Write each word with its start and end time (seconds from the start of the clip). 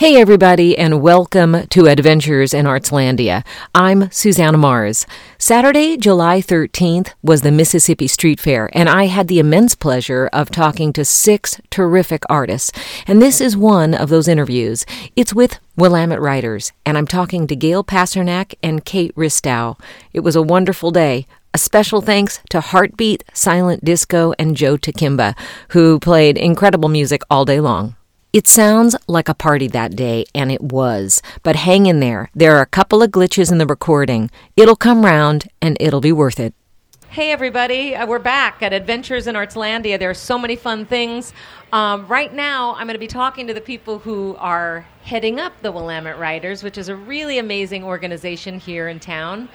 Hey, 0.00 0.16
everybody, 0.16 0.78
and 0.78 1.02
welcome 1.02 1.66
to 1.66 1.86
Adventures 1.86 2.54
in 2.54 2.64
Artslandia. 2.64 3.44
I'm 3.74 4.10
Susannah 4.10 4.56
Mars. 4.56 5.06
Saturday, 5.36 5.98
July 5.98 6.40
13th, 6.40 7.12
was 7.22 7.42
the 7.42 7.52
Mississippi 7.52 8.06
Street 8.06 8.40
Fair, 8.40 8.70
and 8.72 8.88
I 8.88 9.08
had 9.08 9.28
the 9.28 9.38
immense 9.38 9.74
pleasure 9.74 10.30
of 10.32 10.50
talking 10.50 10.94
to 10.94 11.04
six 11.04 11.60
terrific 11.68 12.22
artists. 12.30 12.72
And 13.06 13.20
this 13.20 13.42
is 13.42 13.58
one 13.58 13.92
of 13.92 14.08
those 14.08 14.26
interviews. 14.26 14.86
It's 15.16 15.34
with 15.34 15.58
Willamette 15.76 16.22
Writers, 16.22 16.72
and 16.86 16.96
I'm 16.96 17.06
talking 17.06 17.46
to 17.46 17.54
Gail 17.54 17.84
Pasternak 17.84 18.54
and 18.62 18.86
Kate 18.86 19.14
Ristow. 19.14 19.78
It 20.14 20.20
was 20.20 20.34
a 20.34 20.40
wonderful 20.40 20.92
day. 20.92 21.26
A 21.52 21.58
special 21.58 22.00
thanks 22.00 22.40
to 22.48 22.62
Heartbeat, 22.62 23.22
Silent 23.34 23.84
Disco, 23.84 24.32
and 24.38 24.56
Joe 24.56 24.78
Takimba, 24.78 25.36
who 25.72 26.00
played 26.00 26.38
incredible 26.38 26.88
music 26.88 27.20
all 27.28 27.44
day 27.44 27.60
long. 27.60 27.96
It 28.32 28.46
sounds 28.46 28.94
like 29.08 29.28
a 29.28 29.34
party 29.34 29.66
that 29.68 29.96
day, 29.96 30.24
and 30.32 30.52
it 30.52 30.62
was. 30.62 31.20
But 31.42 31.56
hang 31.56 31.86
in 31.86 31.98
there. 31.98 32.30
There 32.32 32.56
are 32.56 32.62
a 32.62 32.66
couple 32.66 33.02
of 33.02 33.10
glitches 33.10 33.50
in 33.50 33.58
the 33.58 33.66
recording. 33.66 34.30
It'll 34.56 34.76
come 34.76 35.04
round, 35.04 35.48
and 35.60 35.76
it'll 35.80 36.00
be 36.00 36.12
worth 36.12 36.38
it. 36.38 36.54
Hey, 37.12 37.32
everybody. 37.32 37.96
Uh, 37.96 38.06
we're 38.06 38.20
back 38.20 38.62
at 38.62 38.72
Adventures 38.72 39.26
in 39.26 39.34
Artslandia. 39.34 39.98
There 39.98 40.10
are 40.10 40.14
so 40.14 40.38
many 40.38 40.54
fun 40.54 40.86
things. 40.86 41.32
Um, 41.72 42.06
right 42.06 42.32
now, 42.32 42.76
I'm 42.76 42.86
going 42.86 42.94
to 42.94 43.00
be 43.00 43.08
talking 43.08 43.48
to 43.48 43.52
the 43.52 43.60
people 43.60 43.98
who 43.98 44.36
are 44.38 44.86
heading 45.02 45.40
up 45.40 45.60
the 45.60 45.72
Willamette 45.72 46.20
Writers, 46.20 46.62
which 46.62 46.78
is 46.78 46.88
a 46.88 46.94
really 46.94 47.38
amazing 47.38 47.82
organization 47.82 48.60
here 48.60 48.86
in 48.86 49.00
town. 49.00 49.48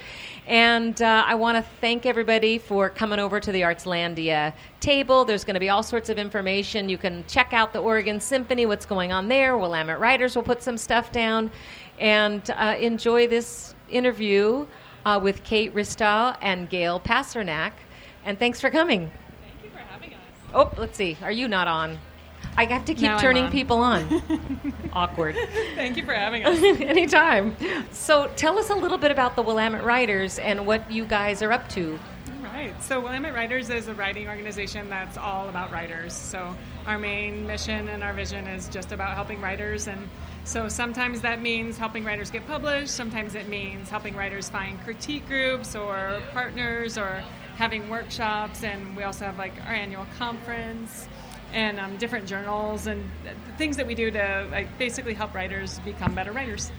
And 0.47 1.01
uh, 1.01 1.23
I 1.25 1.35
want 1.35 1.55
to 1.55 1.61
thank 1.79 2.05
everybody 2.05 2.57
for 2.57 2.89
coming 2.89 3.19
over 3.19 3.39
to 3.39 3.53
the 3.53 3.61
Artslandia 3.61 4.53
table. 4.81 5.23
There's 5.23 5.45
going 5.45 5.53
to 5.53 5.61
be 5.61 5.69
all 5.69 5.81
sorts 5.81 6.09
of 6.09 6.17
information. 6.17 6.89
You 6.89 6.97
can 6.97 7.23
check 7.25 7.53
out 7.53 7.71
the 7.71 7.79
Oregon 7.79 8.19
Symphony, 8.19 8.65
what's 8.65 8.85
going 8.85 9.13
on 9.13 9.29
there. 9.29 9.57
Willamette 9.57 10.01
Writers 10.01 10.35
will 10.35 10.43
put 10.43 10.61
some 10.61 10.77
stuff 10.77 11.09
down. 11.13 11.49
And 11.99 12.49
uh, 12.49 12.75
enjoy 12.77 13.27
this 13.29 13.75
interview 13.89 14.67
uh, 15.05 15.19
with 15.21 15.43
Kate 15.43 15.73
Ristow 15.73 16.35
and 16.41 16.69
Gail 16.69 16.99
Pasternak. 16.99 17.71
And 18.25 18.37
thanks 18.39 18.59
for 18.59 18.69
coming. 18.69 19.11
Thank 19.41 19.63
you 19.63 19.69
for 19.69 19.77
having 19.77 20.13
us. 20.13 20.19
Oh, 20.53 20.71
let's 20.77 20.97
see. 20.97 21.15
Are 21.21 21.31
you 21.31 21.47
not 21.47 21.67
on? 21.67 21.99
I 22.57 22.65
have 22.65 22.85
to 22.85 22.93
keep 22.93 23.03
Now 23.03 23.17
turning 23.17 23.45
on. 23.45 23.51
people 23.51 23.77
on. 23.79 24.21
Awkward. 24.93 25.35
Thank 25.75 25.97
you 25.97 26.05
for 26.05 26.13
having 26.13 26.45
us. 26.45 26.57
Anytime. 26.81 27.55
So 27.91 28.31
tell 28.35 28.57
us 28.57 28.69
a 28.69 28.75
little 28.75 28.97
bit 28.97 29.11
about 29.11 29.35
the 29.35 29.41
Willamette 29.41 29.83
Writers 29.83 30.39
and 30.39 30.65
what 30.65 30.89
you 30.89 31.05
guys 31.05 31.41
are 31.41 31.51
up 31.51 31.67
to. 31.69 31.99
All 32.29 32.53
right. 32.53 32.81
So 32.81 33.01
Willamette 33.01 33.33
Writers 33.33 33.69
is 33.69 33.89
a 33.89 33.93
writing 33.93 34.29
organization 34.29 34.89
that's 34.89 35.17
all 35.17 35.49
about 35.49 35.71
writers. 35.71 36.13
So 36.13 36.55
our 36.87 36.97
main 36.97 37.45
mission 37.45 37.89
and 37.89 38.03
our 38.03 38.13
vision 38.13 38.47
is 38.47 38.69
just 38.69 38.93
about 38.93 39.15
helping 39.15 39.41
writers 39.41 39.87
and 39.87 40.07
so 40.45 40.69
sometimes 40.69 41.21
that 41.21 41.41
means 41.41 41.77
helping 41.77 42.05
writers 42.05 42.29
get 42.29 42.45
published, 42.47 42.91
sometimes 42.91 43.35
it 43.35 43.49
means 43.49 43.89
helping 43.89 44.15
writers 44.15 44.47
find 44.47 44.79
critique 44.83 45.27
groups 45.27 45.75
or 45.75 46.21
partners 46.31 46.97
or 46.97 47.23
having 47.57 47.89
workshops 47.89 48.63
and 48.63 48.95
we 48.95 49.03
also 49.03 49.25
have 49.25 49.37
like 49.37 49.53
our 49.65 49.73
annual 49.73 50.05
conference 50.17 51.07
and 51.51 51.79
um, 51.79 51.97
different 51.97 52.27
journals 52.27 52.85
and 52.85 53.03
th- 53.23 53.35
things 53.57 53.75
that 53.77 53.87
we 53.87 53.95
do 53.95 54.11
to 54.11 54.47
like 54.51 54.77
basically 54.77 55.13
help 55.13 55.33
writers 55.33 55.79
become 55.79 56.13
better 56.13 56.31
writers. 56.31 56.71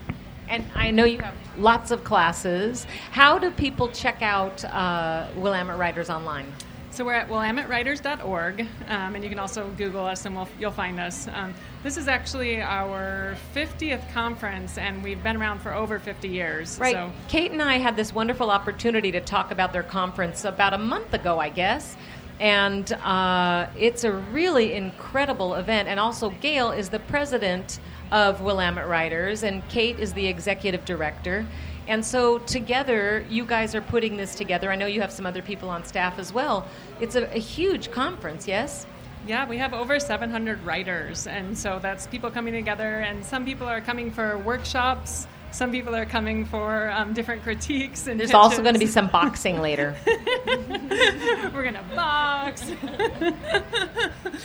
And 0.49 0.63
I 0.75 0.91
know 0.91 1.03
you 1.03 1.19
have 1.19 1.35
lots 1.57 1.91
of 1.91 2.03
classes. 2.05 2.85
How 3.11 3.37
do 3.37 3.51
people 3.51 3.89
check 3.89 4.21
out 4.21 4.63
uh, 4.63 5.27
Willamette 5.35 5.77
Writers 5.77 6.09
online? 6.09 6.53
So 6.97 7.05
we're 7.05 7.13
at 7.13 7.29
willamettewriters.org, 7.29 8.61
um, 8.87 9.13
and 9.13 9.23
you 9.23 9.29
can 9.29 9.37
also 9.37 9.69
Google 9.77 10.03
us, 10.03 10.25
and 10.25 10.35
we'll, 10.35 10.49
you'll 10.59 10.71
find 10.71 10.99
us. 10.99 11.27
Um, 11.31 11.53
this 11.83 11.95
is 11.95 12.07
actually 12.07 12.59
our 12.59 13.37
50th 13.53 14.11
conference, 14.13 14.79
and 14.79 15.03
we've 15.03 15.21
been 15.21 15.37
around 15.37 15.59
for 15.59 15.75
over 15.75 15.99
50 15.99 16.27
years. 16.27 16.79
Right. 16.79 16.95
So 16.95 17.11
Kate 17.27 17.51
and 17.51 17.61
I 17.61 17.77
had 17.77 17.95
this 17.95 18.15
wonderful 18.15 18.49
opportunity 18.49 19.11
to 19.11 19.21
talk 19.21 19.51
about 19.51 19.73
their 19.73 19.83
conference 19.83 20.43
about 20.43 20.73
a 20.73 20.79
month 20.79 21.13
ago, 21.13 21.37
I 21.37 21.49
guess. 21.49 21.95
And 22.39 22.91
uh, 22.93 23.67
it's 23.77 24.03
a 24.03 24.13
really 24.13 24.73
incredible 24.73 25.53
event. 25.53 25.87
And 25.87 25.99
also, 25.99 26.31
Gail 26.41 26.71
is 26.71 26.89
the 26.89 26.99
president 27.01 27.79
of 28.11 28.41
Willamette 28.41 28.87
Writers, 28.87 29.43
and 29.43 29.61
Kate 29.69 29.99
is 29.99 30.13
the 30.13 30.25
executive 30.25 30.83
director. 30.83 31.45
And 31.87 32.05
so, 32.05 32.39
together, 32.39 33.25
you 33.29 33.45
guys 33.45 33.73
are 33.73 33.81
putting 33.81 34.17
this 34.17 34.35
together. 34.35 34.71
I 34.71 34.75
know 34.75 34.87
you 34.87 35.01
have 35.01 35.11
some 35.11 35.25
other 35.25 35.41
people 35.41 35.69
on 35.69 35.85
staff 35.85 36.19
as 36.19 36.33
well. 36.33 36.67
It's 36.99 37.15
a, 37.15 37.33
a 37.33 37.39
huge 37.39 37.91
conference, 37.91 38.47
yes? 38.47 38.85
yeah, 39.27 39.47
we 39.47 39.57
have 39.57 39.73
over 39.73 39.99
700 39.99 40.65
writers, 40.65 41.27
and 41.27 41.57
so 41.57 41.79
that's 41.81 42.07
people 42.07 42.31
coming 42.31 42.53
together. 42.53 42.99
And 42.99 43.25
some 43.25 43.45
people 43.45 43.67
are 43.67 43.81
coming 43.81 44.09
for 44.09 44.37
workshops. 44.37 45.27
Some 45.57 45.71
people 45.71 45.95
are 45.95 46.05
coming 46.05 46.45
for 46.45 46.91
um, 46.91 47.13
different 47.13 47.41
critiques 47.41 48.05
and 48.05 48.19
There's 48.19 48.31
also 48.31 48.61
going 48.61 48.75
to 48.75 48.79
be 48.79 48.85
some 48.85 49.07
boxing 49.07 49.59
later. 49.59 49.95
We're 51.51 51.63
box. 51.95 52.61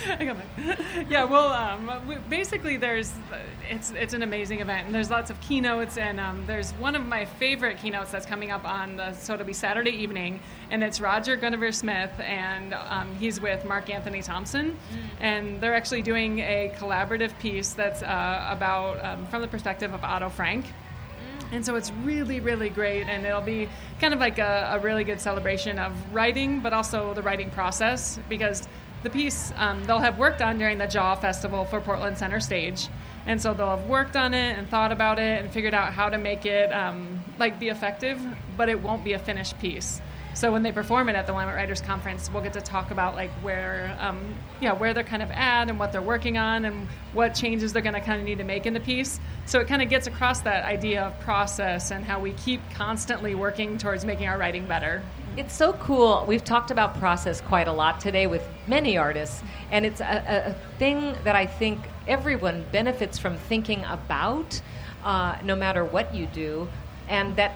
I 0.09 0.25
got 0.25 0.37
my, 0.37 1.05
yeah, 1.07 1.23
well, 1.23 1.53
um, 1.53 2.19
basically, 2.29 2.77
there's 2.77 3.13
it's 3.69 3.91
it's 3.91 4.13
an 4.13 4.23
amazing 4.23 4.59
event, 4.59 4.87
and 4.87 4.95
there's 4.95 5.11
lots 5.11 5.29
of 5.29 5.39
keynotes, 5.39 5.97
and 5.97 6.19
um, 6.19 6.43
there's 6.47 6.71
one 6.73 6.95
of 6.95 7.05
my 7.05 7.25
favorite 7.25 7.77
keynotes 7.77 8.11
that's 8.11 8.25
coming 8.25 8.49
up 8.49 8.65
on 8.65 8.97
the 8.97 9.13
so 9.13 9.35
it'll 9.35 9.45
be 9.45 9.53
Saturday 9.53 9.91
evening, 9.91 10.39
and 10.71 10.83
it's 10.83 10.99
Roger 10.99 11.37
Guenveur 11.37 11.73
Smith, 11.73 12.11
and 12.19 12.73
um, 12.73 13.15
he's 13.19 13.39
with 13.39 13.63
Marc 13.65 13.91
Anthony 13.91 14.23
Thompson, 14.23 14.75
and 15.19 15.61
they're 15.61 15.75
actually 15.75 16.01
doing 16.01 16.39
a 16.39 16.73
collaborative 16.77 17.37
piece 17.37 17.73
that's 17.73 18.01
uh, 18.01 18.47
about 18.49 19.03
um, 19.05 19.27
from 19.27 19.43
the 19.43 19.47
perspective 19.47 19.93
of 19.93 20.03
Otto 20.03 20.29
Frank. 20.29 20.65
And 21.53 21.63
so 21.63 21.75
it's 21.75 21.91
really, 22.03 22.39
really 22.39 22.69
great, 22.69 23.03
and 23.03 23.23
it'll 23.27 23.39
be 23.39 23.69
kind 24.01 24.11
of 24.11 24.19
like 24.19 24.39
a, 24.39 24.71
a 24.73 24.79
really 24.79 25.03
good 25.03 25.21
celebration 25.21 25.77
of 25.77 25.93
writing, 26.11 26.61
but 26.61 26.73
also 26.73 27.13
the 27.13 27.21
writing 27.21 27.51
process 27.51 28.19
because 28.27 28.67
the 29.03 29.09
piece 29.11 29.53
um, 29.57 29.83
they'll 29.83 29.99
have 29.99 30.17
worked 30.17 30.41
on 30.41 30.57
during 30.57 30.79
the 30.79 30.87
Jaw 30.87 31.13
Festival 31.13 31.63
for 31.65 31.79
Portland 31.79 32.17
Center 32.17 32.39
Stage, 32.39 32.87
and 33.27 33.39
so 33.39 33.53
they'll 33.53 33.77
have 33.77 33.85
worked 33.85 34.15
on 34.15 34.33
it 34.33 34.57
and 34.57 34.67
thought 34.67 34.91
about 34.91 35.19
it 35.19 35.43
and 35.43 35.51
figured 35.51 35.75
out 35.75 35.93
how 35.93 36.09
to 36.09 36.17
make 36.17 36.47
it 36.47 36.73
um, 36.73 37.23
like 37.37 37.59
be 37.59 37.69
effective, 37.69 38.19
but 38.57 38.67
it 38.67 38.81
won't 38.81 39.03
be 39.03 39.13
a 39.13 39.19
finished 39.19 39.59
piece. 39.59 40.01
So 40.35 40.51
when 40.51 40.63
they 40.63 40.71
perform 40.71 41.09
it 41.09 41.15
at 41.15 41.27
the 41.27 41.33
Willamette 41.33 41.55
Writers 41.55 41.79
Conference, 41.79 42.29
we'll 42.33 42.41
get 42.41 42.53
to 42.53 42.61
talk 42.61 42.89
about 42.89 43.15
like 43.15 43.29
where, 43.43 43.95
um, 43.99 44.33
yeah, 44.59 44.73
where 44.73 44.93
they're 44.93 45.03
kind 45.03 45.21
of 45.21 45.29
at 45.29 45.69
and 45.69 45.77
what 45.77 45.91
they're 45.91 46.01
working 46.01 46.37
on 46.37 46.65
and 46.65 46.87
what 47.13 47.35
changes 47.35 47.71
they're 47.71 47.83
going 47.83 47.93
to 47.93 48.01
kind 48.01 48.19
of 48.19 48.25
need 48.25 48.39
to 48.39 48.43
make 48.43 48.65
in 48.65 48.73
the 48.73 48.79
piece. 48.79 49.19
So 49.45 49.59
it 49.59 49.67
kind 49.67 49.83
of 49.83 49.89
gets 49.89 50.07
across 50.07 50.41
that 50.41 50.65
idea 50.65 51.03
of 51.03 51.19
process 51.19 51.91
and 51.91 52.03
how 52.03 52.19
we 52.19 52.31
keep 52.33 52.61
constantly 52.71 53.35
working 53.35 53.77
towards 53.77 54.05
making 54.05 54.27
our 54.27 54.37
writing 54.37 54.65
better. 54.65 55.03
It's 55.37 55.53
so 55.53 55.73
cool. 55.73 56.25
We've 56.27 56.43
talked 56.43 56.71
about 56.71 56.97
process 56.99 57.39
quite 57.39 57.67
a 57.67 57.73
lot 57.73 57.99
today 57.99 58.27
with 58.27 58.47
many 58.67 58.97
artists, 58.97 59.43
and 59.71 59.85
it's 59.85 59.99
a, 59.99 60.45
a, 60.47 60.77
thing 60.77 61.15
that 61.23 61.35
I 61.35 61.47
think 61.47 61.79
everyone 62.07 62.65
benefits 62.71 63.17
from 63.17 63.37
thinking 63.37 63.83
about, 63.85 64.61
uh, 65.03 65.37
no 65.43 65.55
matter 65.55 65.85
what 65.85 66.13
you 66.13 66.27
do, 66.27 66.67
and 67.09 67.35
that 67.35 67.55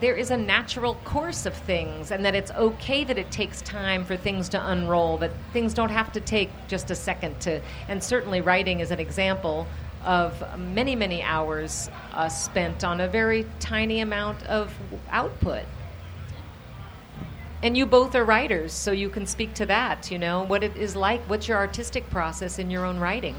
there 0.00 0.14
is 0.14 0.30
a 0.30 0.36
natural 0.36 0.94
course 1.04 1.46
of 1.46 1.54
things, 1.54 2.10
and 2.10 2.24
that 2.24 2.34
it's 2.34 2.50
okay 2.52 3.04
that 3.04 3.18
it 3.18 3.30
takes 3.30 3.62
time 3.62 4.04
for 4.04 4.16
things 4.16 4.48
to 4.50 4.70
unroll. 4.70 5.18
That 5.18 5.32
things 5.52 5.74
don't 5.74 5.90
have 5.90 6.12
to 6.12 6.20
take 6.20 6.50
just 6.68 6.90
a 6.90 6.94
second 6.94 7.40
to. 7.40 7.60
And 7.88 8.02
certainly, 8.02 8.40
writing 8.40 8.80
is 8.80 8.90
an 8.90 9.00
example 9.00 9.66
of 10.04 10.58
many, 10.58 10.94
many 10.94 11.22
hours 11.22 11.90
uh, 12.12 12.28
spent 12.28 12.84
on 12.84 13.00
a 13.00 13.08
very 13.08 13.46
tiny 13.58 14.00
amount 14.00 14.42
of 14.44 14.72
output. 15.10 15.64
And 17.62 17.76
you 17.76 17.86
both 17.86 18.14
are 18.14 18.24
writers, 18.24 18.72
so 18.72 18.92
you 18.92 19.08
can 19.08 19.26
speak 19.26 19.54
to 19.54 19.66
that, 19.66 20.10
you 20.10 20.18
know, 20.18 20.44
what 20.44 20.62
it 20.62 20.76
is 20.76 20.94
like. 20.94 21.22
What's 21.28 21.48
your 21.48 21.56
artistic 21.56 22.08
process 22.10 22.58
in 22.58 22.70
your 22.70 22.84
own 22.84 23.00
writing? 23.00 23.34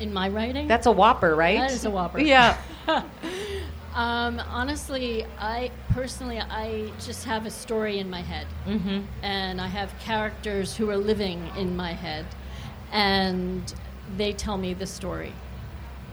In 0.00 0.12
my 0.12 0.28
writing? 0.28 0.68
That's 0.68 0.86
a 0.86 0.92
whopper, 0.92 1.34
right? 1.34 1.58
That 1.58 1.72
is 1.72 1.84
a 1.84 1.90
whopper. 1.90 2.20
Yeah. 2.20 2.56
Um, 3.94 4.40
honestly, 4.48 5.24
I 5.38 5.70
personally, 5.90 6.40
I 6.40 6.90
just 7.04 7.24
have 7.26 7.46
a 7.46 7.50
story 7.50 7.98
in 7.98 8.10
my 8.10 8.22
head, 8.22 8.46
mm-hmm. 8.66 9.02
and 9.22 9.60
I 9.60 9.68
have 9.68 9.96
characters 10.00 10.76
who 10.76 10.90
are 10.90 10.96
living 10.96 11.48
in 11.56 11.76
my 11.76 11.92
head, 11.92 12.26
and 12.90 13.72
they 14.16 14.32
tell 14.32 14.58
me 14.58 14.74
the 14.74 14.86
story. 14.86 15.32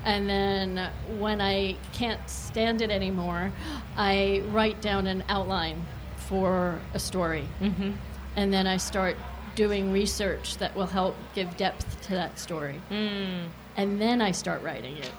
And 0.03 0.29
then 0.29 0.89
when 1.19 1.41
I 1.41 1.75
can't 1.93 2.27
stand 2.29 2.81
it 2.81 2.91
anymore, 2.91 3.51
I 3.97 4.43
write 4.51 4.81
down 4.81 5.07
an 5.07 5.23
outline 5.27 5.83
for 6.17 6.79
a 6.93 6.99
story, 6.99 7.45
Mm-hmm. 7.61 7.91
and 8.35 8.53
then 8.53 8.67
I 8.67 8.77
start 8.77 9.17
doing 9.55 9.91
research 9.91 10.57
that 10.57 10.75
will 10.75 10.85
help 10.87 11.15
give 11.35 11.57
depth 11.57 11.99
to 12.03 12.11
that 12.13 12.37
story. 12.39 12.79
Mm. 12.91 13.47
and 13.75 13.99
then 13.99 14.21
I 14.21 14.31
start 14.31 14.61
writing 14.63 14.97
it, 14.97 15.11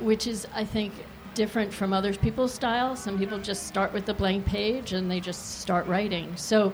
which 0.00 0.26
is, 0.28 0.46
I 0.54 0.64
think, 0.64 0.92
different 1.34 1.72
from 1.72 1.92
other 1.92 2.14
people's 2.14 2.54
style. 2.54 2.96
Some 2.96 3.18
people 3.18 3.38
just 3.38 3.66
start 3.66 3.92
with 3.92 4.06
the 4.06 4.14
blank 4.14 4.46
page 4.46 4.92
and 4.92 5.10
they 5.10 5.20
just 5.20 5.60
start 5.60 5.86
writing. 5.86 6.36
So 6.36 6.72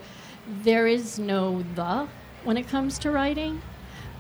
there 0.63 0.87
is 0.87 1.19
no 1.19 1.63
the 1.75 2.09
when 2.45 2.57
it 2.57 2.69
comes 2.69 2.99
to 3.01 3.11
writing. 3.11 3.61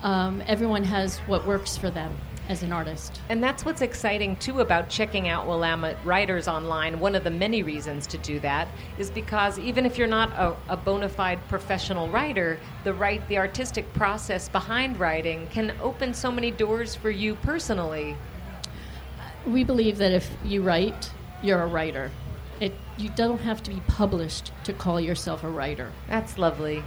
Um, 0.02 0.42
everyone 0.46 0.84
has 0.84 1.18
what 1.20 1.46
works 1.46 1.76
for 1.76 1.90
them. 1.90 2.16
as 2.50 2.64
an 2.64 2.72
artist. 2.72 3.20
And 3.28 3.40
that's 3.40 3.64
what's 3.64 3.80
exciting 3.80 4.34
too 4.36 4.58
about 4.58 4.88
checking 4.88 5.28
out 5.28 5.46
Willamette 5.46 5.96
Writers 6.04 6.48
online. 6.48 6.98
One 6.98 7.14
of 7.14 7.22
the 7.22 7.30
many 7.30 7.62
reasons 7.62 8.08
to 8.08 8.18
do 8.18 8.40
that 8.40 8.66
is 8.98 9.08
because 9.08 9.56
even 9.60 9.86
if 9.86 9.96
you're 9.96 10.08
not 10.08 10.32
a, 10.32 10.56
a 10.68 10.76
bona 10.76 11.08
fide 11.08 11.38
professional 11.48 12.08
writer, 12.08 12.58
the 12.82 12.92
right 12.92 13.26
the 13.28 13.38
artistic 13.38 13.90
process 13.94 14.48
behind 14.48 14.98
writing 14.98 15.46
can 15.52 15.72
open 15.80 16.12
so 16.12 16.32
many 16.32 16.50
doors 16.50 16.96
for 16.96 17.10
you 17.10 17.36
personally. 17.36 18.16
We 19.46 19.64
believe 19.64 19.98
that 19.98 20.12
if 20.12 20.30
you 20.44 20.62
write, 20.62 21.10
you're 21.42 21.62
a 21.62 21.66
writer. 21.66 22.10
It, 22.60 22.74
you 22.98 23.08
don't 23.10 23.40
have 23.40 23.62
to 23.62 23.70
be 23.70 23.80
published 23.88 24.52
to 24.64 24.72
call 24.72 25.00
yourself 25.00 25.44
a 25.44 25.48
writer. 25.48 25.90
That's 26.08 26.36
lovely. 26.36 26.82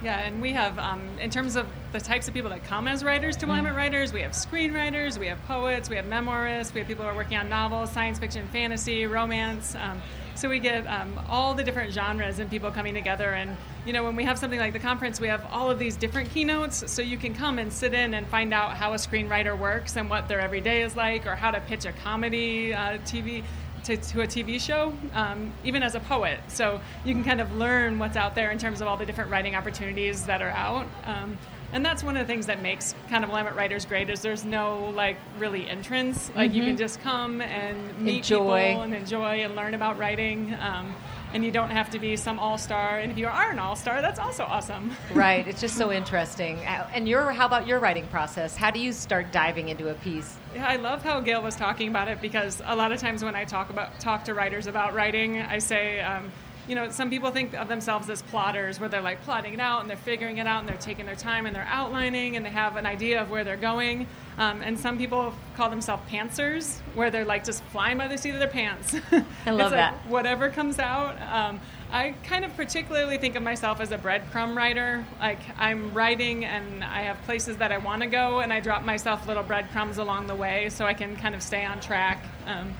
Yeah, 0.00 0.20
and 0.20 0.40
we 0.40 0.52
have, 0.52 0.78
um, 0.78 1.00
in 1.20 1.28
terms 1.28 1.56
of 1.56 1.66
the 1.90 2.00
types 2.00 2.28
of 2.28 2.34
people 2.34 2.50
that 2.50 2.62
come 2.62 2.86
as 2.86 3.02
writers 3.02 3.36
to 3.38 3.46
Willamette 3.46 3.74
Writers, 3.74 4.12
we 4.12 4.20
have 4.20 4.30
screenwriters, 4.30 5.18
we 5.18 5.26
have 5.26 5.44
poets, 5.46 5.90
we 5.90 5.96
have 5.96 6.04
memoirists, 6.04 6.72
we 6.72 6.80
have 6.80 6.86
people 6.86 7.04
who 7.04 7.10
are 7.10 7.16
working 7.16 7.36
on 7.36 7.48
novels, 7.48 7.90
science 7.90 8.16
fiction, 8.16 8.46
fantasy, 8.52 9.06
romance. 9.06 9.74
Um, 9.74 10.00
so 10.36 10.48
we 10.48 10.60
get 10.60 10.86
um, 10.86 11.18
all 11.28 11.52
the 11.52 11.64
different 11.64 11.92
genres 11.92 12.38
and 12.38 12.48
people 12.48 12.70
coming 12.70 12.94
together. 12.94 13.30
And, 13.30 13.56
you 13.84 13.92
know, 13.92 14.04
when 14.04 14.14
we 14.14 14.22
have 14.22 14.38
something 14.38 14.60
like 14.60 14.72
the 14.72 14.78
conference, 14.78 15.20
we 15.20 15.26
have 15.26 15.44
all 15.50 15.68
of 15.68 15.80
these 15.80 15.96
different 15.96 16.30
keynotes. 16.30 16.88
So 16.88 17.02
you 17.02 17.16
can 17.16 17.34
come 17.34 17.58
and 17.58 17.72
sit 17.72 17.92
in 17.92 18.14
and 18.14 18.24
find 18.28 18.54
out 18.54 18.76
how 18.76 18.92
a 18.92 18.98
screenwriter 18.98 19.58
works 19.58 19.96
and 19.96 20.08
what 20.08 20.28
their 20.28 20.38
everyday 20.38 20.82
is 20.82 20.94
like, 20.94 21.26
or 21.26 21.34
how 21.34 21.50
to 21.50 21.58
pitch 21.62 21.86
a 21.86 21.92
comedy 21.92 22.72
uh, 22.72 22.98
TV 22.98 23.42
to, 23.84 23.96
to 23.96 24.22
a 24.22 24.26
TV 24.26 24.60
show, 24.60 24.92
um, 25.14 25.52
even 25.64 25.82
as 25.82 25.94
a 25.94 26.00
poet. 26.00 26.40
So 26.48 26.80
you 27.04 27.14
can 27.14 27.24
kind 27.24 27.40
of 27.40 27.54
learn 27.56 27.98
what's 27.98 28.16
out 28.16 28.34
there 28.34 28.50
in 28.50 28.58
terms 28.58 28.80
of 28.80 28.88
all 28.88 28.96
the 28.96 29.06
different 29.06 29.30
writing 29.30 29.54
opportunities 29.54 30.24
that 30.26 30.42
are 30.42 30.50
out. 30.50 30.86
Um, 31.04 31.38
and 31.72 31.84
that's 31.84 32.02
one 32.02 32.16
of 32.16 32.26
the 32.26 32.32
things 32.32 32.46
that 32.46 32.62
makes 32.62 32.94
kind 33.10 33.24
of 33.24 33.30
Willamette 33.30 33.54
Writers 33.54 33.84
great 33.84 34.08
is 34.08 34.22
there's 34.22 34.44
no 34.44 34.90
like 34.94 35.18
really 35.38 35.68
entrance. 35.68 36.30
Like 36.34 36.54
you 36.54 36.64
can 36.64 36.78
just 36.78 37.00
come 37.02 37.42
and 37.42 37.98
meet 38.00 38.18
Enjoy. 38.18 38.68
people 38.68 38.82
and 38.82 38.94
enjoy 38.94 39.42
and 39.42 39.54
learn 39.54 39.74
about 39.74 39.98
writing. 39.98 40.54
Um, 40.60 40.94
and 41.32 41.44
you 41.44 41.50
don't 41.50 41.70
have 41.70 41.90
to 41.90 41.98
be 41.98 42.16
some 42.16 42.38
all 42.38 42.58
star. 42.58 42.98
And 42.98 43.10
if 43.12 43.18
you 43.18 43.26
are 43.26 43.50
an 43.50 43.58
all 43.58 43.76
star, 43.76 44.00
that's 44.00 44.18
also 44.18 44.44
awesome. 44.44 44.96
Right. 45.14 45.48
It's 45.48 45.60
just 45.60 45.76
so 45.76 45.90
interesting. 45.90 46.58
And 46.58 47.08
your 47.08 47.32
how 47.32 47.46
about 47.46 47.66
your 47.66 47.80
writing 47.80 48.06
process? 48.06 48.56
How 48.56 48.70
do 48.70 48.78
you 48.78 48.92
start 48.92 49.32
diving 49.32 49.68
into 49.68 49.88
a 49.88 49.94
piece? 49.94 50.36
Yeah, 50.54 50.66
I 50.68 50.76
love 50.76 51.02
how 51.02 51.20
Gail 51.20 51.42
was 51.42 51.56
talking 51.56 51.88
about 51.88 52.08
it 52.08 52.20
because 52.20 52.62
a 52.64 52.76
lot 52.76 52.92
of 52.92 53.00
times 53.00 53.24
when 53.24 53.34
I 53.34 53.44
talk 53.44 53.70
about 53.70 53.98
talk 53.98 54.24
to 54.24 54.34
writers 54.34 54.66
about 54.66 54.94
writing, 54.94 55.40
I 55.40 55.58
say, 55.58 56.00
um, 56.00 56.30
you 56.68 56.74
know, 56.74 56.90
some 56.90 57.08
people 57.08 57.30
think 57.30 57.54
of 57.54 57.68
themselves 57.68 58.10
as 58.10 58.20
plotters, 58.22 58.78
where 58.78 58.88
they're 58.88 59.00
like 59.00 59.22
plotting 59.22 59.54
it 59.54 59.60
out 59.60 59.80
and 59.80 59.88
they're 59.88 59.96
figuring 59.96 60.36
it 60.36 60.46
out 60.46 60.60
and 60.60 60.68
they're 60.68 60.76
taking 60.76 61.06
their 61.06 61.16
time 61.16 61.46
and 61.46 61.56
they're 61.56 61.68
outlining 61.68 62.36
and 62.36 62.44
they 62.44 62.50
have 62.50 62.76
an 62.76 62.84
idea 62.84 63.22
of 63.22 63.30
where 63.30 63.42
they're 63.42 63.56
going. 63.56 64.06
Um, 64.36 64.60
and 64.60 64.78
some 64.78 64.98
people 64.98 65.32
call 65.56 65.70
themselves 65.70 66.02
pantsers, 66.10 66.78
where 66.94 67.10
they're 67.10 67.24
like 67.24 67.42
just 67.42 67.64
flying 67.64 67.96
by 67.96 68.06
the 68.06 68.18
seat 68.18 68.30
of 68.30 68.38
their 68.38 68.48
pants. 68.48 68.94
I 69.46 69.50
love 69.50 69.72
like 69.72 69.80
that. 69.80 69.94
whatever 70.06 70.50
comes 70.50 70.78
out. 70.78 71.20
Um, 71.32 71.58
I 71.90 72.14
kind 72.22 72.44
of 72.44 72.54
particularly 72.54 73.16
think 73.16 73.34
of 73.34 73.42
myself 73.42 73.80
as 73.80 73.90
a 73.90 73.98
breadcrumb 73.98 74.54
writer. 74.54 75.06
Like 75.18 75.40
I'm 75.56 75.92
writing 75.94 76.44
and 76.44 76.84
I 76.84 77.02
have 77.02 77.20
places 77.22 77.56
that 77.56 77.72
I 77.72 77.78
want 77.78 78.02
to 78.02 78.08
go, 78.08 78.40
and 78.40 78.52
I 78.52 78.60
drop 78.60 78.84
myself 78.84 79.26
little 79.26 79.42
breadcrumbs 79.42 79.96
along 79.96 80.26
the 80.26 80.34
way 80.34 80.68
so 80.68 80.84
I 80.84 80.92
can 80.92 81.16
kind 81.16 81.34
of 81.34 81.42
stay 81.42 81.64
on 81.64 81.80
track. 81.80 82.22
Um, 82.46 82.74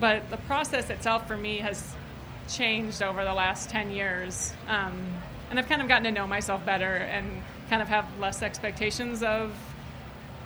but 0.00 0.28
the 0.30 0.36
process 0.36 0.90
itself 0.90 1.26
for 1.26 1.36
me 1.36 1.58
has 1.58 1.94
changed 2.52 3.02
over 3.02 3.24
the 3.24 3.34
last 3.34 3.70
10 3.70 3.90
years. 3.90 4.52
Um, 4.68 5.06
and 5.50 5.58
I've 5.58 5.68
kind 5.68 5.82
of 5.82 5.88
gotten 5.88 6.04
to 6.04 6.10
know 6.10 6.26
myself 6.26 6.64
better 6.64 6.96
and 6.96 7.42
kind 7.68 7.82
of 7.82 7.88
have 7.88 8.06
less 8.18 8.42
expectations 8.42 9.22
of 9.22 9.52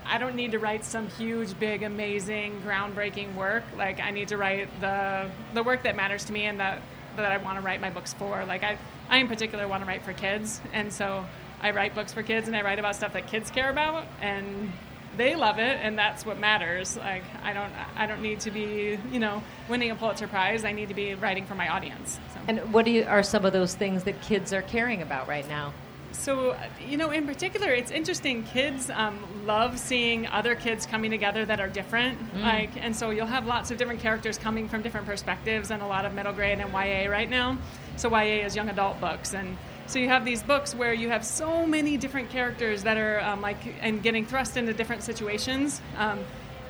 I 0.08 0.18
don't 0.18 0.36
need 0.36 0.52
to 0.52 0.58
write 0.58 0.84
some 0.84 1.08
huge, 1.08 1.58
big, 1.58 1.82
amazing, 1.82 2.62
groundbreaking 2.64 3.34
work. 3.34 3.64
Like 3.76 4.00
I 4.00 4.10
need 4.10 4.28
to 4.28 4.36
write 4.36 4.68
the 4.80 5.28
the 5.52 5.62
work 5.62 5.82
that 5.82 5.96
matters 5.96 6.24
to 6.26 6.32
me 6.32 6.44
and 6.44 6.60
that 6.60 6.80
that 7.16 7.32
I 7.32 7.38
want 7.38 7.58
to 7.58 7.64
write 7.64 7.80
my 7.80 7.90
books 7.90 8.12
for. 8.12 8.44
Like 8.44 8.62
I, 8.62 8.78
I 9.08 9.18
in 9.18 9.28
particular 9.28 9.66
want 9.66 9.82
to 9.82 9.88
write 9.88 10.02
for 10.02 10.12
kids, 10.12 10.60
and 10.72 10.92
so 10.92 11.24
I 11.60 11.70
write 11.72 11.94
books 11.94 12.12
for 12.12 12.22
kids, 12.22 12.46
and 12.46 12.56
I 12.56 12.62
write 12.62 12.78
about 12.78 12.94
stuff 12.94 13.14
that 13.14 13.26
kids 13.26 13.50
care 13.50 13.70
about, 13.70 14.04
and 14.20 14.72
they 15.16 15.34
love 15.34 15.58
it, 15.58 15.78
and 15.82 15.98
that's 15.98 16.24
what 16.26 16.38
matters. 16.38 16.96
Like 16.96 17.24
I 17.42 17.52
don't, 17.52 17.72
I 17.96 18.06
don't 18.06 18.22
need 18.22 18.40
to 18.40 18.50
be, 18.50 18.98
you 19.10 19.18
know, 19.18 19.42
winning 19.68 19.90
a 19.90 19.96
Pulitzer 19.96 20.28
Prize. 20.28 20.64
I 20.64 20.72
need 20.72 20.88
to 20.88 20.94
be 20.94 21.14
writing 21.14 21.46
for 21.46 21.54
my 21.54 21.68
audience. 21.68 22.18
So. 22.32 22.40
And 22.48 22.72
what 22.72 22.84
do 22.84 22.90
you, 22.90 23.04
are 23.04 23.22
some 23.22 23.44
of 23.44 23.52
those 23.52 23.74
things 23.74 24.04
that 24.04 24.20
kids 24.22 24.52
are 24.52 24.62
caring 24.62 25.02
about 25.02 25.28
right 25.28 25.48
now? 25.48 25.72
So, 26.12 26.56
you 26.88 26.96
know, 26.96 27.10
in 27.10 27.26
particular, 27.26 27.70
it's 27.70 27.90
interesting. 27.90 28.42
Kids 28.44 28.88
um, 28.90 29.18
love 29.44 29.78
seeing 29.78 30.26
other 30.28 30.54
kids 30.54 30.86
coming 30.86 31.10
together 31.10 31.44
that 31.44 31.60
are 31.60 31.68
different. 31.68 32.18
Like, 32.40 32.70
and 32.82 32.96
so 32.96 33.10
you'll 33.10 33.26
have 33.26 33.46
lots 33.46 33.70
of 33.70 33.76
different 33.76 34.00
characters 34.00 34.38
coming 34.38 34.68
from 34.68 34.82
different 34.82 35.06
perspectives, 35.06 35.70
and 35.70 35.82
a 35.82 35.86
lot 35.86 36.06
of 36.06 36.14
middle 36.14 36.32
grade 36.32 36.58
and 36.58 36.72
YA 36.72 37.10
right 37.10 37.28
now. 37.28 37.58
So 37.96 38.08
YA 38.10 38.46
is 38.46 38.56
young 38.56 38.70
adult 38.70 38.98
books, 39.00 39.34
and 39.34 39.58
so 39.86 39.98
you 39.98 40.08
have 40.08 40.24
these 40.24 40.42
books 40.42 40.74
where 40.74 40.92
you 40.92 41.08
have 41.08 41.24
so 41.24 41.66
many 41.66 41.96
different 41.96 42.30
characters 42.30 42.82
that 42.82 42.96
are 42.96 43.20
um, 43.20 43.40
like 43.40 43.58
and 43.80 44.02
getting 44.02 44.26
thrust 44.26 44.56
into 44.56 44.72
different 44.72 45.02
situations. 45.02 45.80
Um, 45.96 46.20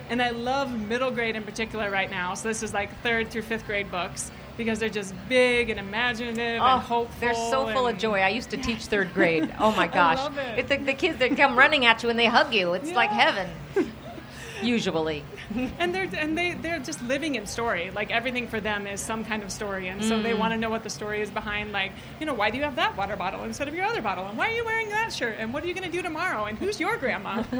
and 0.08 0.22
I 0.22 0.30
love 0.30 0.70
middle 0.88 1.10
grade 1.10 1.34
in 1.34 1.42
particular 1.42 1.90
right 1.90 2.10
now. 2.10 2.34
So 2.34 2.48
this 2.48 2.62
is 2.62 2.72
like 2.72 2.90
third 3.02 3.30
through 3.30 3.42
fifth 3.42 3.66
grade 3.66 3.90
books 3.90 4.30
because 4.56 4.78
they're 4.78 4.88
just 4.88 5.14
big 5.28 5.68
and 5.70 5.78
imaginative 5.78 6.38
and 6.38 6.82
hopeful. 6.82 7.10
Oh, 7.10 7.20
they're 7.20 7.34
so 7.34 7.66
full 7.72 7.86
of 7.88 7.98
joy. 7.98 8.20
I 8.20 8.28
used 8.28 8.50
to 8.50 8.56
teach 8.56 8.86
third 8.86 9.12
grade. 9.14 9.52
Oh 9.58 9.72
my 9.72 9.86
gosh. 9.86 10.30
It's 10.56 10.68
the, 10.68 10.76
the 10.76 10.94
kids 10.94 11.18
that 11.18 11.36
come 11.36 11.58
running 11.58 11.84
at 11.84 12.02
you 12.02 12.08
and 12.10 12.18
they 12.18 12.26
hug 12.26 12.54
you. 12.54 12.72
It's 12.74 12.92
like 12.92 13.10
heaven. 13.10 13.50
Usually. 14.66 15.24
and 15.78 15.94
they're 15.94 16.08
and 16.16 16.36
they 16.36 16.54
they're 16.54 16.80
just 16.80 17.00
living 17.02 17.36
in 17.36 17.46
story. 17.46 17.90
Like 17.90 18.10
everything 18.10 18.48
for 18.48 18.60
them 18.60 18.86
is 18.86 19.00
some 19.00 19.24
kind 19.24 19.42
of 19.42 19.50
story. 19.52 19.88
And 19.88 20.04
so 20.04 20.20
they 20.20 20.34
want 20.34 20.52
to 20.52 20.58
know 20.58 20.70
what 20.70 20.82
the 20.82 20.90
story 20.90 21.20
is 21.20 21.30
behind 21.30 21.72
like 21.72 21.92
you 22.20 22.26
know 22.26 22.34
why 22.34 22.50
do 22.50 22.58
you 22.58 22.64
have 22.64 22.76
that 22.76 22.96
water 22.96 23.16
bottle 23.16 23.44
instead 23.44 23.68
of 23.68 23.74
your 23.74 23.84
other 23.84 24.02
bottle? 24.02 24.26
And 24.26 24.36
why 24.36 24.48
are 24.48 24.54
you 24.54 24.64
wearing 24.64 24.88
that 24.90 25.12
shirt? 25.12 25.36
And 25.38 25.52
what 25.54 25.62
are 25.62 25.68
you 25.68 25.74
going 25.74 25.90
to 25.90 25.96
do 25.96 26.02
tomorrow? 26.02 26.44
And 26.46 26.58
who's 26.58 26.80
your 26.80 26.96
grandma? 26.96 27.42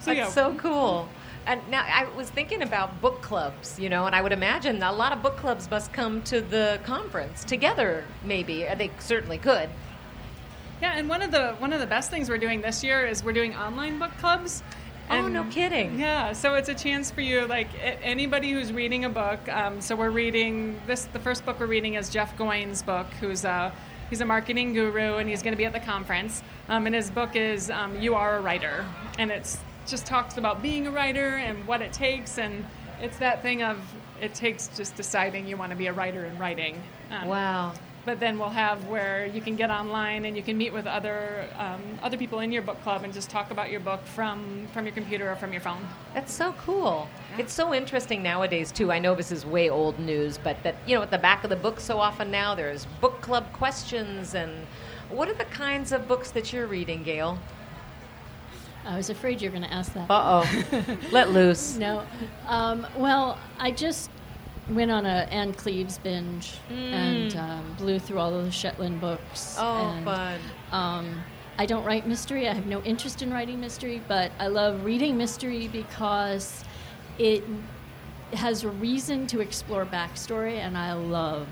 So 0.00 0.06
That's 0.06 0.18
yeah. 0.18 0.28
so 0.30 0.54
cool. 0.54 1.08
And 1.46 1.60
now 1.70 1.84
I 1.86 2.06
was 2.16 2.28
thinking 2.28 2.62
about 2.62 3.00
book 3.00 3.22
clubs, 3.22 3.78
you 3.78 3.88
know, 3.88 4.06
and 4.06 4.16
I 4.16 4.20
would 4.22 4.32
imagine 4.32 4.82
a 4.82 4.90
lot 4.92 5.12
of 5.12 5.22
book 5.22 5.36
clubs 5.36 5.70
must 5.70 5.92
come 5.92 6.22
to 6.22 6.40
the 6.40 6.80
conference 6.84 7.44
together, 7.44 8.04
maybe. 8.24 8.66
Uh, 8.66 8.74
They 8.74 8.90
certainly 8.98 9.38
could. 9.38 9.68
yeah 10.80 10.94
and 10.98 11.08
one 11.08 11.22
of 11.22 11.30
the 11.30 11.52
one 11.60 11.72
of 11.72 11.78
the 11.78 11.86
best 11.86 12.10
things 12.10 12.28
we're 12.28 12.38
doing 12.46 12.60
this 12.62 12.82
year 12.82 13.06
is 13.06 13.22
we're 13.22 13.32
doing 13.32 13.54
online 13.54 14.00
book 14.00 14.10
clubs 14.18 14.64
Oh, 15.10 15.28
no 15.28 15.44
kidding. 15.44 15.98
Yeah, 15.98 16.32
so 16.32 16.54
it's 16.54 16.68
a 16.68 16.74
chance 16.74 17.10
for 17.10 17.20
you, 17.20 17.46
like 17.46 17.68
anybody 18.02 18.52
who's 18.52 18.72
reading 18.72 19.04
a 19.04 19.10
book. 19.10 19.40
Um, 19.48 19.80
so 19.80 19.94
we're 19.94 20.10
reading 20.10 20.80
this. 20.86 21.04
The 21.06 21.18
first 21.18 21.44
book 21.44 21.60
we're 21.60 21.66
reading 21.66 21.94
is 21.94 22.08
Jeff 22.08 22.36
Goins' 22.36 22.84
book, 22.84 23.06
who's 23.20 23.44
a 23.44 23.72
he's 24.10 24.20
a 24.20 24.24
marketing 24.24 24.72
guru, 24.72 25.16
and 25.16 25.28
he's 25.28 25.42
going 25.42 25.52
to 25.52 25.58
be 25.58 25.64
at 25.64 25.72
the 25.72 25.80
conference. 25.80 26.42
Um, 26.68 26.86
and 26.86 26.94
his 26.94 27.10
book 27.10 27.36
is 27.36 27.70
um, 27.70 28.00
"You 28.00 28.14
Are 28.14 28.36
a 28.36 28.40
Writer," 28.40 28.86
and 29.18 29.30
it's 29.30 29.58
just 29.86 30.06
talks 30.06 30.38
about 30.38 30.62
being 30.62 30.86
a 30.86 30.90
writer 30.90 31.36
and 31.36 31.66
what 31.66 31.82
it 31.82 31.92
takes, 31.92 32.38
and 32.38 32.64
it's 33.00 33.18
that 33.18 33.42
thing 33.42 33.62
of 33.62 33.78
it 34.20 34.32
takes 34.34 34.68
just 34.68 34.94
deciding 34.96 35.46
you 35.46 35.56
want 35.56 35.70
to 35.70 35.76
be 35.76 35.88
a 35.88 35.92
writer 35.92 36.24
and 36.24 36.38
writing. 36.38 36.80
Um, 37.10 37.26
Wow. 37.28 37.72
But 38.04 38.18
then 38.18 38.38
we'll 38.38 38.50
have 38.50 38.86
where 38.88 39.26
you 39.26 39.40
can 39.40 39.54
get 39.54 39.70
online 39.70 40.24
and 40.24 40.36
you 40.36 40.42
can 40.42 40.58
meet 40.58 40.72
with 40.72 40.86
other 40.86 41.46
um, 41.56 41.80
other 42.02 42.16
people 42.16 42.40
in 42.40 42.50
your 42.50 42.62
book 42.62 42.82
club 42.82 43.04
and 43.04 43.12
just 43.12 43.30
talk 43.30 43.50
about 43.50 43.70
your 43.70 43.80
book 43.80 44.04
from 44.04 44.66
from 44.72 44.84
your 44.84 44.94
computer 44.94 45.30
or 45.30 45.36
from 45.36 45.52
your 45.52 45.60
phone. 45.60 45.86
That's 46.14 46.32
so 46.32 46.54
cool. 46.64 47.08
It's 47.38 47.52
so 47.52 47.72
interesting 47.72 48.22
nowadays 48.22 48.72
too. 48.72 48.90
I 48.90 48.98
know 48.98 49.14
this 49.14 49.30
is 49.30 49.46
way 49.46 49.70
old 49.70 49.98
news, 49.98 50.36
but 50.36 50.60
that 50.64 50.74
you 50.86 50.96
know, 50.96 51.02
at 51.02 51.10
the 51.10 51.18
back 51.18 51.44
of 51.44 51.50
the 51.50 51.56
book, 51.56 51.78
so 51.78 51.98
often 51.98 52.30
now 52.30 52.54
there's 52.54 52.86
book 53.00 53.20
club 53.20 53.52
questions. 53.52 54.34
And 54.34 54.66
what 55.08 55.28
are 55.28 55.34
the 55.34 55.44
kinds 55.46 55.92
of 55.92 56.08
books 56.08 56.30
that 56.32 56.52
you're 56.52 56.66
reading, 56.66 57.02
Gail? 57.04 57.38
I 58.84 58.96
was 58.96 59.10
afraid 59.10 59.40
you 59.40 59.48
were 59.48 59.56
going 59.56 59.68
to 59.68 59.72
ask 59.72 59.92
that. 59.94 60.10
Uh 60.10 60.42
oh, 60.44 60.96
let 61.12 61.30
loose. 61.30 61.76
No. 61.76 62.02
Um, 62.48 62.84
well, 62.96 63.38
I 63.60 63.70
just 63.70 64.10
went 64.68 64.90
on 64.90 65.06
a 65.06 65.26
Ann 65.30 65.52
Cleeves 65.52 65.98
binge 65.98 66.54
and 66.70 67.34
um, 67.36 67.74
blew 67.78 67.98
through 67.98 68.18
all 68.18 68.34
of 68.34 68.44
the 68.44 68.50
Shetland 68.50 69.00
books. 69.00 69.56
Oh, 69.58 69.88
and, 69.88 70.04
fun. 70.04 70.40
Um, 70.70 71.22
I 71.58 71.66
don't 71.66 71.84
write 71.84 72.06
mystery. 72.06 72.48
I 72.48 72.54
have 72.54 72.66
no 72.66 72.82
interest 72.82 73.22
in 73.22 73.32
writing 73.32 73.60
mystery, 73.60 74.00
but 74.08 74.32
I 74.38 74.46
love 74.46 74.84
reading 74.84 75.16
mystery 75.16 75.68
because 75.68 76.64
it 77.18 77.44
has 78.32 78.64
a 78.64 78.70
reason 78.70 79.26
to 79.28 79.40
explore 79.40 79.84
backstory, 79.84 80.54
and 80.54 80.78
I 80.78 80.94
love 80.94 81.46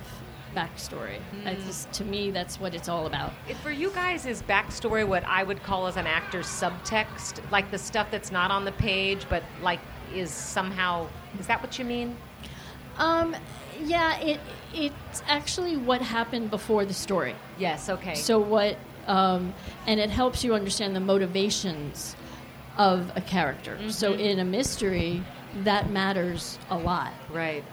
backstory. 0.56 1.18
I 1.44 1.54
just, 1.54 1.92
to 1.92 2.04
me, 2.04 2.30
that's 2.30 2.58
what 2.58 2.74
it's 2.74 2.88
all 2.88 3.06
about. 3.06 3.32
If 3.48 3.58
For 3.58 3.70
you 3.70 3.90
guys, 3.90 4.26
is 4.26 4.42
backstory 4.42 5.06
what 5.06 5.22
I 5.24 5.42
would 5.42 5.62
call 5.62 5.86
as 5.86 5.96
an 5.96 6.06
actor's 6.06 6.46
subtext, 6.46 7.40
like 7.52 7.70
the 7.70 7.78
stuff 7.78 8.10
that's 8.10 8.32
not 8.32 8.50
on 8.50 8.64
the 8.64 8.72
page, 8.72 9.26
but 9.28 9.42
like 9.62 9.80
is 10.14 10.30
somehow. 10.30 11.06
Is 11.38 11.46
that 11.46 11.62
what 11.62 11.78
you 11.78 11.84
mean? 11.84 12.16
Um, 13.00 13.34
yeah, 13.82 14.18
it 14.20 14.38
it's 14.72 15.22
actually 15.26 15.76
what 15.76 16.00
happened 16.00 16.50
before 16.50 16.84
the 16.84 16.94
story. 16.94 17.34
Yes. 17.58 17.88
Okay. 17.88 18.14
So 18.14 18.38
what, 18.38 18.76
um, 19.08 19.52
and 19.88 19.98
it 19.98 20.10
helps 20.10 20.44
you 20.44 20.54
understand 20.54 20.94
the 20.94 21.00
motivations 21.00 22.14
of 22.78 23.10
a 23.16 23.20
character. 23.20 23.76
So 23.90 24.12
Mm-hmm. 24.12 24.20
in 24.20 24.38
a 24.38 24.44
mystery, 24.44 25.22
that 25.64 25.90
matters 25.90 26.56
a 26.70 26.78
lot. 26.78 27.12
Right. 27.32 27.64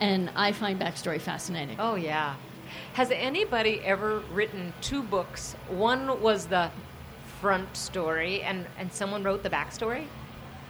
And 0.00 0.30
I 0.36 0.52
find 0.52 0.78
backstory 0.78 1.20
fascinating. 1.20 1.76
Oh, 1.80 1.96
yeah. 1.96 2.36
Has 2.92 3.10
anybody 3.10 3.80
ever 3.84 4.20
written 4.32 4.72
two 4.80 5.02
books? 5.02 5.54
One 5.68 6.20
was 6.22 6.46
the 6.46 6.70
front 7.40 7.76
story, 7.76 8.42
and, 8.42 8.64
and 8.78 8.92
someone 8.92 9.24
wrote 9.24 9.42
the 9.42 9.50
backstory? 9.50 10.04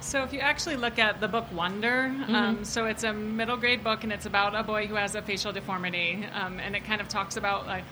So 0.00 0.22
if 0.22 0.32
you 0.32 0.40
actually 0.40 0.76
look 0.76 0.98
at 0.98 1.20
the 1.20 1.28
book 1.28 1.44
Wonder, 1.52 2.14
um, 2.28 2.64
so 2.64 2.86
it's 2.86 3.02
a 3.04 3.12
middle 3.12 3.56
grade 3.56 3.82
book 3.82 4.04
and 4.04 4.12
it's 4.12 4.26
about 4.26 4.54
a 4.54 4.62
boy 4.62 4.86
who 4.86 4.94
has 4.94 5.14
a 5.14 5.22
facial 5.22 5.52
deformity, 5.52 6.24
um, 6.32 6.60
and 6.60 6.76
it 6.76 6.84
kind 6.84 7.00
of 7.00 7.08
talks 7.08 7.36
about 7.36 7.66
like 7.66 7.84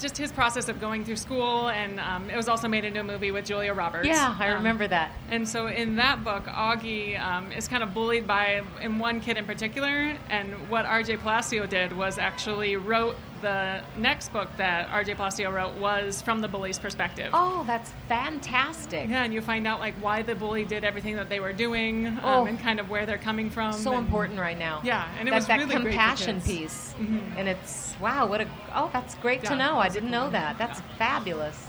just 0.00 0.16
his 0.16 0.32
process 0.32 0.68
of 0.68 0.80
going 0.80 1.04
through 1.04 1.14
school, 1.16 1.68
and 1.68 2.00
um, 2.00 2.28
it 2.30 2.36
was 2.36 2.48
also 2.48 2.66
made 2.66 2.84
into 2.84 2.98
a 2.98 3.04
movie 3.04 3.30
with 3.30 3.44
Julia 3.44 3.72
Roberts. 3.72 4.08
Yeah, 4.08 4.34
I 4.36 4.48
Um, 4.48 4.54
remember 4.56 4.88
that. 4.88 5.12
And 5.30 5.48
so 5.48 5.68
in 5.68 5.94
that 5.96 6.24
book, 6.24 6.44
Augie 6.46 7.20
um, 7.20 7.52
is 7.52 7.68
kind 7.68 7.82
of 7.84 7.94
bullied 7.94 8.26
by 8.26 8.62
in 8.80 8.98
one 8.98 9.20
kid 9.20 9.36
in 9.36 9.44
particular. 9.44 10.16
And 10.28 10.68
what 10.68 10.86
R.J. 10.86 11.18
Palacio 11.18 11.66
did 11.66 11.92
was 11.96 12.18
actually 12.18 12.74
wrote 12.76 13.14
the 13.42 13.82
next 13.98 14.32
book 14.32 14.48
that 14.56 14.88
R.J. 14.88 15.16
Palacio 15.16 15.50
wrote 15.50 15.74
was 15.74 16.22
from 16.22 16.40
the 16.40 16.48
bully's 16.48 16.78
perspective. 16.78 17.30
Oh, 17.34 17.64
that's 17.66 17.92
fantastic. 18.08 19.08
Yeah, 19.10 19.24
and 19.24 19.34
you 19.34 19.42
find 19.42 19.66
out 19.66 19.80
like 19.80 19.94
why 19.96 20.22
the 20.22 20.34
bully 20.34 20.64
did 20.64 20.84
everything 20.84 21.16
that 21.16 21.28
they 21.28 21.40
were 21.40 21.52
doing, 21.52 22.06
um, 22.06 22.20
Oh. 22.24 22.44
and 22.46 22.58
kind 22.58 22.80
of 22.80 22.88
where 22.88 23.04
they're 23.04 23.18
coming 23.18 23.50
from. 23.50 23.72
So 23.74 23.92
and- 23.92 24.06
important 24.06 24.38
right 24.40 24.58
now. 24.58 24.80
Yeah, 24.82 25.06
and 25.18 25.28
it 25.28 25.32
that, 25.32 25.36
was 25.36 25.46
that 25.48 25.58
really 25.58 25.70
compassion 25.74 26.40
piece, 26.40 26.94
and 27.36 27.48
it's 27.48 27.94
wow, 28.00 28.26
what 28.26 28.40
a 28.40 28.46
oh, 28.74 28.88
that's 28.92 29.14
great 29.16 29.44
to 29.44 29.56
know. 29.56 29.78
I 29.78 29.88
didn't 29.90 30.10
know 30.10 30.30
that. 30.30 30.56
That's 30.56 30.80
Yeah. 30.80 30.96
fabulous. 30.96 31.68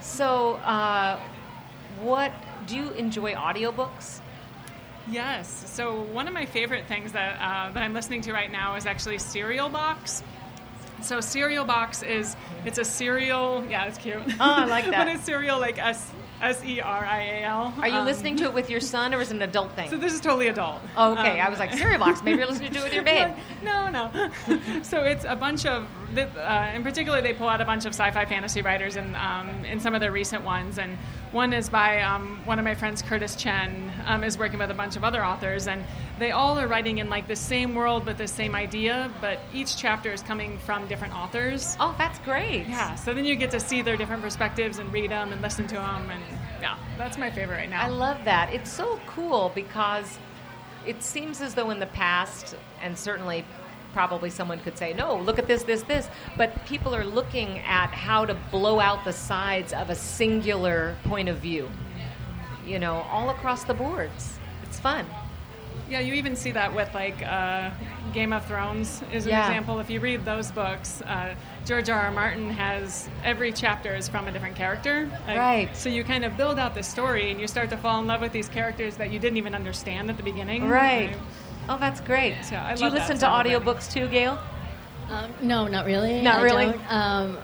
So, 0.00 0.54
uh, 0.56 1.18
what 2.00 2.32
do 2.66 2.76
you 2.76 2.90
enjoy 2.90 3.32
audiobooks? 3.34 4.20
Yes. 5.08 5.64
So 5.66 6.00
one 6.02 6.28
of 6.28 6.34
my 6.34 6.46
favorite 6.46 6.86
things 6.86 7.12
that 7.12 7.36
uh, 7.40 7.72
that 7.72 7.82
I'm 7.82 7.92
listening 7.92 8.20
to 8.22 8.32
right 8.32 8.50
now 8.50 8.74
is 8.76 8.86
actually 8.86 9.18
Serial 9.18 9.68
Box. 9.68 10.22
So 11.04 11.20
cereal 11.20 11.64
Box 11.66 12.02
is 12.02 12.34
it's 12.64 12.78
a 12.78 12.84
cereal. 12.84 13.64
Yeah, 13.68 13.84
it's 13.84 13.98
cute. 13.98 14.16
Oh, 14.16 14.32
I 14.40 14.64
like 14.64 14.84
that. 14.90 15.06
but 15.06 15.14
it's 15.14 15.24
serial 15.24 15.60
like 15.60 15.78
S 15.78 16.10
S 16.40 16.64
E 16.64 16.80
R 16.80 17.04
I 17.04 17.22
A 17.22 17.42
L. 17.44 17.74
Are 17.80 17.88
you 17.88 17.94
Um, 17.98 18.06
listening 18.06 18.36
to 18.36 18.44
it 18.44 18.54
with 18.54 18.70
your 18.70 18.80
son, 18.80 19.12
or 19.14 19.20
is 19.20 19.30
it 19.30 19.36
an 19.36 19.42
adult 19.42 19.72
thing? 19.72 19.90
So 19.90 19.96
this 19.98 20.14
is 20.14 20.20
totally 20.20 20.48
adult. 20.48 20.80
Oh, 20.96 21.12
okay, 21.12 21.40
Um, 21.40 21.46
I 21.46 21.50
was 21.50 21.58
like, 21.58 21.72
cereal 21.74 21.98
box. 21.98 22.22
Maybe 22.22 22.38
you're 22.38 22.46
listening 22.52 22.72
to 22.72 22.78
it 22.80 22.84
with 22.84 22.94
your 22.94 23.02
babe. 23.04 23.34
No, 23.62 23.88
no. 23.88 24.10
so 24.82 25.02
it's 25.04 25.24
a 25.26 25.36
bunch 25.36 25.64
of, 25.66 25.86
uh, 26.16 26.72
in 26.74 26.82
particular, 26.82 27.20
they 27.20 27.32
pull 27.32 27.48
out 27.48 27.60
a 27.60 27.64
bunch 27.64 27.84
of 27.84 27.94
sci-fi 27.94 28.24
fantasy 28.24 28.62
writers 28.62 28.96
in 28.96 29.14
um, 29.14 29.64
in 29.64 29.80
some 29.80 29.94
of 29.94 30.00
their 30.00 30.12
recent 30.12 30.44
ones, 30.44 30.78
and 30.78 30.96
one 31.32 31.52
is 31.52 31.68
by 31.68 32.00
um, 32.02 32.40
one 32.44 32.58
of 32.58 32.64
my 32.64 32.74
friends, 32.74 33.02
Curtis 33.02 33.36
Chen, 33.36 33.92
um, 34.06 34.22
is 34.24 34.38
working 34.38 34.58
with 34.58 34.70
a 34.70 34.74
bunch 34.74 34.96
of 34.96 35.04
other 35.04 35.24
authors, 35.24 35.66
and 35.66 35.84
they 36.18 36.30
all 36.30 36.58
are 36.58 36.68
writing 36.68 36.98
in 36.98 37.08
like 37.08 37.26
the 37.26 37.36
same 37.36 37.74
world 37.74 38.04
but 38.04 38.18
the 38.18 38.28
same 38.28 38.54
idea, 38.54 39.10
but 39.20 39.40
each 39.52 39.76
chapter 39.76 40.12
is 40.12 40.22
coming 40.22 40.58
from 40.58 40.86
different 40.86 41.14
authors. 41.14 41.76
Oh, 41.80 41.94
that's 41.98 42.18
great. 42.20 42.66
Yeah, 42.68 42.94
so 42.94 43.12
then 43.14 43.24
you 43.24 43.36
get 43.36 43.50
to 43.50 43.60
see 43.60 43.82
their 43.82 43.96
different 43.96 44.22
perspectives 44.22 44.78
and 44.78 44.92
read 44.92 45.10
them 45.10 45.32
and 45.32 45.42
listen 45.42 45.66
to 45.68 45.74
them, 45.74 46.10
and 46.10 46.22
yeah, 46.60 46.78
that's 46.96 47.18
my 47.18 47.30
favorite 47.30 47.56
right 47.56 47.70
now. 47.70 47.82
I 47.82 47.88
love 47.88 48.24
that. 48.24 48.52
It's 48.52 48.70
so 48.70 49.00
cool 49.06 49.50
because 49.54 50.18
it 50.86 51.02
seems 51.02 51.40
as 51.40 51.54
though 51.54 51.70
in 51.70 51.80
the 51.80 51.86
past, 51.86 52.56
and 52.82 52.96
certainly 52.96 53.44
probably 53.94 54.28
someone 54.28 54.58
could 54.58 54.76
say, 54.76 54.92
no, 54.92 55.16
look 55.16 55.38
at 55.38 55.46
this, 55.46 55.62
this, 55.62 55.82
this, 55.82 56.08
but 56.36 56.66
people 56.66 56.94
are 56.94 57.04
looking 57.04 57.60
at 57.60 57.86
how 57.90 58.26
to 58.26 58.34
blow 58.50 58.80
out 58.80 59.04
the 59.04 59.12
sides 59.12 59.72
of 59.72 59.88
a 59.88 59.94
singular 59.94 60.96
point 61.04 61.28
of 61.28 61.38
view, 61.38 61.70
you 62.66 62.78
know, 62.80 62.96
all 63.10 63.30
across 63.30 63.62
the 63.64 63.72
boards. 63.72 64.38
It's 64.64 64.80
fun. 64.80 65.06
Yeah, 65.88 66.00
you 66.00 66.14
even 66.14 66.34
see 66.34 66.50
that 66.52 66.74
with 66.74 66.92
like 66.94 67.22
uh, 67.22 67.70
Game 68.12 68.32
of 68.32 68.44
Thrones 68.46 69.02
is 69.12 69.26
an 69.26 69.32
Yeah. 69.32 69.46
example. 69.46 69.78
If 69.80 69.90
you 69.90 70.00
read 70.00 70.24
those 70.24 70.50
books, 70.50 71.02
uh, 71.02 71.34
George 71.66 71.90
R. 71.90 72.00
R. 72.00 72.10
Martin 72.10 72.48
has 72.50 73.08
every 73.22 73.52
chapter 73.52 73.94
is 73.94 74.08
from 74.08 74.26
a 74.26 74.32
different 74.32 74.56
character. 74.56 75.08
Like, 75.26 75.36
Right. 75.38 75.76
So 75.76 75.88
you 75.90 76.02
kind 76.02 76.24
of 76.24 76.36
build 76.36 76.58
out 76.58 76.74
the 76.74 76.82
story 76.82 77.30
and 77.30 77.40
you 77.40 77.46
start 77.46 77.70
to 77.70 77.76
fall 77.76 78.00
in 78.00 78.06
love 78.06 78.22
with 78.22 78.32
these 78.32 78.48
characters 78.48 78.96
that 78.96 79.12
you 79.12 79.18
didn't 79.18 79.36
even 79.36 79.54
understand 79.54 80.10
at 80.10 80.16
the 80.16 80.22
beginning. 80.22 80.68
Right. 80.68 81.14
Oh, 81.68 81.78
that's 81.78 82.00
great. 82.00 82.36
So 82.44 82.56
I 82.56 82.74
Do 82.74 82.84
you 82.84 82.90
listen 82.90 83.12
to 83.12 83.18
style 83.18 83.40
of 83.40 83.46
audiobooks 83.64 83.90
too, 83.90 84.08
Gail? 84.08 84.38
Um, 85.10 85.32
no, 85.42 85.66
not 85.66 85.86
really. 85.86 86.20
Not 86.22 86.40
I 86.40 86.42
really? 86.42 86.66
Um, 86.88 87.38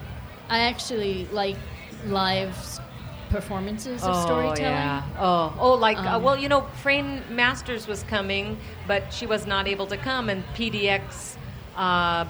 I 0.48 0.60
actually 0.60 1.26
like 1.32 1.56
live 2.06 2.56
performances 3.30 4.02
of 4.02 4.16
storytelling. 4.22 4.62
yeah. 4.62 5.02
Oh, 5.18 5.54
oh, 5.58 5.74
like 5.74 5.96
uh, 5.98 6.16
Um, 6.16 6.22
well, 6.22 6.36
you 6.36 6.48
know, 6.48 6.62
Frayne 6.82 7.22
Masters 7.30 7.86
was 7.86 8.02
coming, 8.04 8.58
but 8.86 9.12
she 9.12 9.26
was 9.26 9.46
not 9.46 9.68
able 9.68 9.86
to 9.86 9.96
come, 9.96 10.28
and 10.28 10.42
PDX. 10.54 11.36
Uh, 11.76 12.24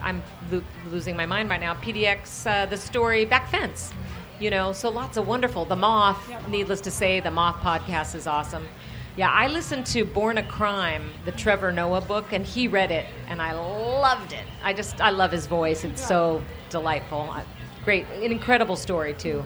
I'm 0.00 0.22
lo- 0.52 0.62
losing 0.90 1.16
my 1.16 1.26
mind 1.26 1.50
right 1.50 1.60
now. 1.60 1.74
PDX, 1.74 2.46
uh, 2.46 2.66
the 2.66 2.76
story 2.76 3.24
Back 3.24 3.50
Fence. 3.50 3.92
You 4.38 4.50
know, 4.50 4.72
so 4.72 4.88
lots 4.90 5.16
of 5.16 5.26
wonderful. 5.26 5.64
The 5.64 5.74
Moth. 5.74 6.30
Needless 6.48 6.80
to 6.82 6.92
say, 6.92 7.18
the 7.18 7.30
Moth 7.32 7.56
podcast 7.56 8.14
is 8.14 8.28
awesome. 8.28 8.68
Yeah, 9.18 9.32
I 9.32 9.48
listened 9.48 9.84
to 9.86 10.04
Born 10.04 10.38
a 10.38 10.44
Crime, 10.44 11.10
the 11.24 11.32
Trevor 11.32 11.72
Noah 11.72 12.02
book, 12.02 12.32
and 12.32 12.46
he 12.46 12.68
read 12.68 12.92
it, 12.92 13.04
and 13.26 13.42
I 13.42 13.50
loved 13.52 14.32
it. 14.32 14.44
I 14.62 14.72
just, 14.72 15.00
I 15.00 15.10
love 15.10 15.32
his 15.32 15.48
voice. 15.48 15.82
It's 15.82 16.06
so 16.06 16.40
delightful. 16.70 17.34
Great, 17.84 18.06
an 18.14 18.30
incredible 18.30 18.76
story 18.76 19.14
too. 19.14 19.44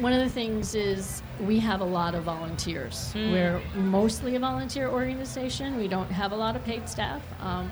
One 0.00 0.12
of 0.12 0.18
the 0.18 0.28
things 0.28 0.74
is 0.74 1.22
we 1.38 1.60
have 1.60 1.80
a 1.80 1.84
lot 1.84 2.16
of 2.16 2.24
volunteers. 2.24 3.12
Hmm. 3.12 3.30
We're 3.30 3.62
mostly 3.76 4.34
a 4.34 4.40
volunteer 4.40 4.88
organization. 4.88 5.76
We 5.76 5.86
don't 5.86 6.10
have 6.10 6.32
a 6.32 6.36
lot 6.36 6.56
of 6.56 6.64
paid 6.64 6.88
staff, 6.88 7.22
um, 7.40 7.70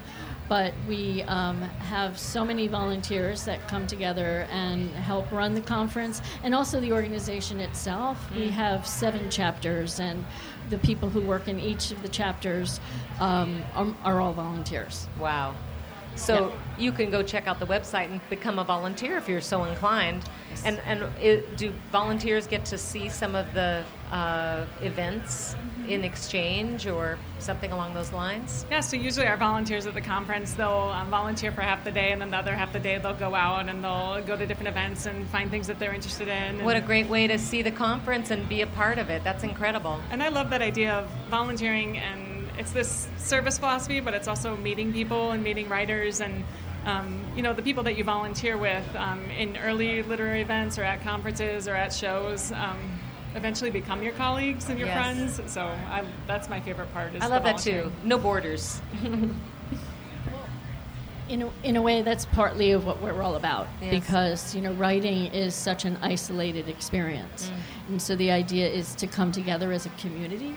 but 0.50 0.74
we 0.88 1.22
um, 1.28 1.60
have 1.78 2.18
so 2.18 2.44
many 2.44 2.66
volunteers 2.66 3.44
that 3.44 3.68
come 3.68 3.86
together 3.86 4.48
and 4.50 4.90
help 4.90 5.30
run 5.30 5.54
the 5.54 5.60
conference 5.60 6.20
and 6.42 6.56
also 6.56 6.80
the 6.80 6.92
organization 6.92 7.60
itself. 7.60 8.18
We 8.34 8.46
Hmm. 8.48 8.54
have 8.54 8.84
seven 8.84 9.30
chapters, 9.30 10.00
and 10.00 10.24
the 10.68 10.78
people 10.78 11.08
who 11.08 11.20
work 11.20 11.46
in 11.46 11.60
each 11.60 11.92
of 11.92 12.02
the 12.02 12.08
chapters 12.08 12.80
um, 13.20 13.62
are, 13.76 13.94
are 14.04 14.20
all 14.20 14.32
volunteers. 14.32 15.06
Wow. 15.20 15.54
So 16.16 16.52
you 16.78 16.92
can 16.92 17.10
go 17.10 17.22
check 17.22 17.46
out 17.46 17.58
the 17.58 17.66
website 17.66 18.10
and 18.10 18.20
become 18.28 18.58
a 18.58 18.64
volunteer 18.64 19.16
if 19.16 19.28
you're 19.28 19.40
so 19.40 19.64
inclined. 19.64 20.24
And 20.64 20.80
and 20.84 21.02
it, 21.20 21.56
do 21.56 21.72
volunteers 21.92 22.46
get 22.46 22.64
to 22.66 22.78
see 22.78 23.08
some 23.08 23.34
of 23.34 23.52
the 23.54 23.84
uh, 24.10 24.66
events 24.82 25.54
in 25.88 26.04
exchange 26.04 26.86
or 26.86 27.18
something 27.38 27.72
along 27.72 27.94
those 27.94 28.12
lines? 28.12 28.66
Yeah, 28.70 28.80
so 28.80 28.96
usually 28.96 29.26
our 29.26 29.36
volunteers 29.36 29.86
at 29.86 29.94
the 29.94 30.00
conference, 30.00 30.52
they'll 30.54 30.92
um, 30.94 31.08
volunteer 31.10 31.52
for 31.52 31.62
half 31.62 31.84
the 31.84 31.90
day, 31.90 32.12
and 32.12 32.20
then 32.20 32.30
the 32.30 32.36
other 32.36 32.54
half 32.54 32.72
the 32.72 32.78
day 32.78 32.98
they'll 32.98 33.14
go 33.14 33.34
out 33.34 33.68
and 33.68 33.82
they'll 33.82 34.22
go 34.26 34.36
to 34.36 34.46
different 34.46 34.68
events 34.68 35.06
and 35.06 35.26
find 35.28 35.50
things 35.50 35.66
that 35.66 35.78
they're 35.78 35.94
interested 35.94 36.28
in. 36.28 36.64
What 36.64 36.76
a 36.76 36.80
great 36.80 37.08
way 37.08 37.26
to 37.26 37.38
see 37.38 37.62
the 37.62 37.70
conference 37.70 38.30
and 38.30 38.48
be 38.48 38.62
a 38.62 38.66
part 38.68 38.98
of 38.98 39.10
it. 39.10 39.24
That's 39.24 39.44
incredible. 39.44 40.00
And 40.10 40.22
I 40.22 40.28
love 40.28 40.50
that 40.50 40.62
idea 40.62 40.92
of 40.92 41.10
volunteering, 41.30 41.98
and 41.98 42.19
it's 42.60 42.70
this 42.72 43.08
service 43.18 43.58
philosophy, 43.58 44.00
but 44.00 44.12
it's 44.14 44.28
also 44.28 44.56
meeting 44.56 44.92
people 44.92 45.32
and 45.32 45.42
meeting 45.42 45.68
writers 45.68 46.20
and. 46.20 46.44
Um, 46.86 47.20
you 47.36 47.42
know 47.42 47.52
the 47.52 47.60
people 47.60 47.82
that 47.82 47.98
you 47.98 48.04
volunteer 48.04 48.56
with 48.56 48.96
um, 48.96 49.22
in 49.38 49.54
early 49.58 50.02
literary 50.02 50.40
events 50.40 50.78
or 50.78 50.82
at 50.82 51.02
conferences 51.02 51.68
or 51.68 51.74
at 51.74 51.92
shows 51.92 52.52
um, 52.52 52.78
eventually 53.34 53.70
become 53.70 54.02
your 54.02 54.14
colleagues 54.14 54.70
and 54.70 54.78
your 54.78 54.88
Yes. 54.88 54.96
friends. 55.36 55.52
So 55.52 55.60
I, 55.66 56.04
that's 56.26 56.48
my 56.48 56.58
favorite 56.58 56.90
part. 56.94 57.14
Is 57.14 57.22
I 57.22 57.26
love 57.26 57.42
that 57.44 57.58
too. 57.58 57.92
No 58.02 58.16
borders. 58.16 58.80
In 61.28 61.42
a, 61.42 61.50
in 61.62 61.76
a 61.76 61.82
way, 61.82 62.00
that's 62.02 62.24
partly 62.24 62.72
of 62.72 62.86
what 62.86 63.00
we're 63.02 63.22
all 63.22 63.36
about 63.36 63.68
Yes. 63.82 64.00
because 64.00 64.54
you 64.54 64.62
know 64.62 64.72
writing 64.72 65.26
is 65.26 65.54
such 65.54 65.84
an 65.84 65.96
isolated 66.02 66.66
experience, 66.68 67.50
Mm. 67.50 67.88
and 67.90 68.02
so 68.02 68.16
the 68.16 68.30
idea 68.32 68.66
is 68.68 68.94
to 68.96 69.06
come 69.06 69.30
together 69.30 69.70
as 69.70 69.86
a 69.86 69.90
community, 69.90 70.56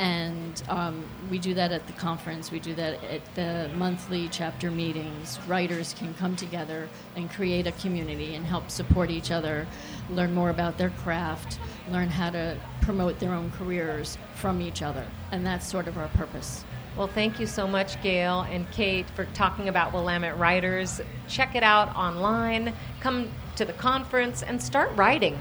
and 0.00 0.62
um, 0.70 1.04
we 1.30 1.38
do 1.38 1.52
that 1.52 1.72
at 1.72 1.86
the 1.86 1.92
conference. 1.92 2.50
We 2.50 2.58
do 2.58 2.74
that 2.74 3.04
at 3.04 3.34
the 3.34 3.70
monthly 3.76 4.28
chapter 4.28 4.70
meetings. 4.70 5.38
Writers 5.46 5.94
can 5.98 6.14
come 6.14 6.34
together 6.36 6.88
and 7.16 7.30
create 7.30 7.66
a 7.66 7.72
community 7.72 8.34
and 8.34 8.46
help 8.46 8.70
support 8.70 9.10
each 9.10 9.30
other, 9.30 9.66
learn 10.08 10.32
more 10.32 10.48
about 10.48 10.78
their 10.78 10.88
craft, 10.88 11.60
learn 11.90 12.08
how 12.08 12.30
to 12.30 12.56
promote 12.80 13.20
their 13.20 13.34
own 13.34 13.50
careers 13.50 14.16
from 14.36 14.62
each 14.62 14.80
other, 14.80 15.06
and 15.32 15.44
that's 15.44 15.66
sort 15.66 15.86
of 15.86 15.98
our 15.98 16.08
purpose. 16.08 16.64
Well, 16.96 17.06
thank 17.06 17.38
you 17.38 17.46
so 17.46 17.66
much, 17.66 18.02
Gail 18.02 18.40
and 18.50 18.68
Kate, 18.72 19.08
for 19.10 19.26
talking 19.26 19.68
about 19.68 19.92
Willamette 19.92 20.38
Writers. 20.38 21.02
Check 21.28 21.54
it 21.54 21.62
out 21.62 21.94
online. 21.94 22.72
Come 23.00 23.30
to 23.56 23.66
the 23.66 23.74
conference 23.74 24.42
and 24.42 24.60
start 24.60 24.90
writing. 24.96 25.38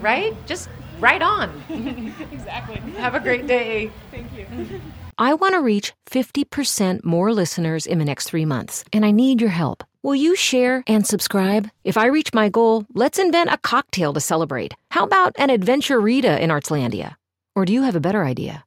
Right? 0.00 0.34
Just 0.46 0.68
write 1.00 1.22
on. 1.22 1.62
exactly. 2.32 2.76
Have 2.92 3.14
a 3.14 3.20
great 3.20 3.46
day. 3.46 3.90
Thank 4.10 4.32
you. 4.32 4.46
I 5.18 5.34
want 5.34 5.54
to 5.54 5.60
reach 5.60 5.94
50% 6.10 7.04
more 7.04 7.32
listeners 7.32 7.86
in 7.86 7.98
the 7.98 8.04
next 8.04 8.30
three 8.30 8.44
months, 8.44 8.84
and 8.92 9.04
I 9.04 9.10
need 9.10 9.40
your 9.40 9.50
help. 9.50 9.82
Will 10.02 10.14
you 10.14 10.36
share 10.36 10.84
and 10.86 11.04
subscribe? 11.04 11.68
If 11.82 11.96
I 11.96 12.06
reach 12.06 12.32
my 12.32 12.48
goal, 12.48 12.86
let's 12.94 13.18
invent 13.18 13.50
a 13.50 13.58
cocktail 13.58 14.12
to 14.12 14.20
celebrate. 14.20 14.74
How 14.92 15.04
about 15.04 15.34
an 15.36 15.50
adventure 15.50 16.00
Rita 16.00 16.40
in 16.40 16.50
Artslandia? 16.50 17.16
Or 17.56 17.64
do 17.64 17.72
you 17.72 17.82
have 17.82 17.96
a 17.96 18.00
better 18.00 18.24
idea? 18.24 18.64